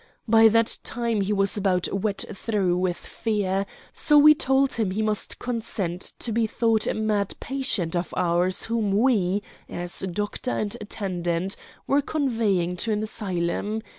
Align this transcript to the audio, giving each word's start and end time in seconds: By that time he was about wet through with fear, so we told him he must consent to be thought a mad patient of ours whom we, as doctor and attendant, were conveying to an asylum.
By 0.27 0.47
that 0.47 0.79
time 0.83 1.21
he 1.21 1.31
was 1.31 1.57
about 1.57 1.87
wet 1.93 2.25
through 2.33 2.75
with 2.75 2.97
fear, 2.97 3.67
so 3.93 4.17
we 4.17 4.33
told 4.33 4.73
him 4.73 4.89
he 4.89 5.03
must 5.03 5.37
consent 5.37 6.13
to 6.17 6.31
be 6.31 6.47
thought 6.47 6.87
a 6.87 6.95
mad 6.95 7.35
patient 7.39 7.95
of 7.95 8.11
ours 8.17 8.63
whom 8.63 8.97
we, 8.97 9.43
as 9.69 9.99
doctor 10.11 10.57
and 10.57 10.75
attendant, 10.81 11.55
were 11.85 12.01
conveying 12.01 12.77
to 12.77 12.91
an 12.91 13.03
asylum. 13.03 13.79